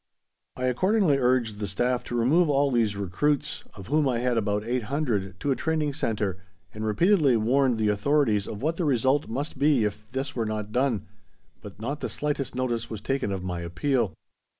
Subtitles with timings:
[0.55, 4.63] I accordingly urged the Staff to remove all these recruits, of whom I had about
[4.63, 6.39] 800, to a training centre,
[6.73, 10.71] and repeatedly warned the authorities of what the result must be if this were not
[10.71, 11.05] done,
[11.61, 14.15] but not the slightest notice was taken of my appeal.